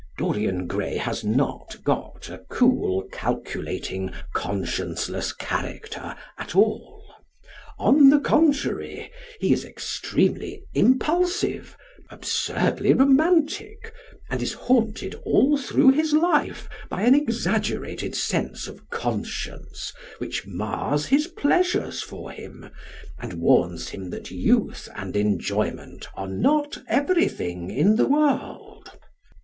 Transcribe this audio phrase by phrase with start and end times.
[0.17, 7.03] Dorian Gray has not got a cool, calculating, conscienceless character at all.
[7.77, 11.77] On the contrary, he is extremely impulsive,
[12.09, 13.93] absurdly romantic,
[14.27, 21.05] and is haunted all through his life by an exaggerated sense of conscience which mars
[21.05, 22.71] his pleasures for him
[23.19, 28.97] and warns him that youth and enjoyment are not everything in the world.